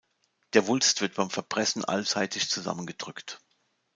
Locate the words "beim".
1.13-1.29